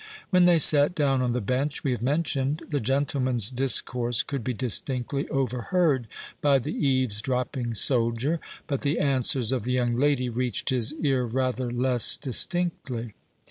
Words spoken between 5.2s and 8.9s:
overheard by the eavesdropping soldier, but